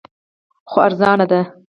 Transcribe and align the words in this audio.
خو 0.69 0.77
ارزانه 0.87 1.25
دی 1.31 1.41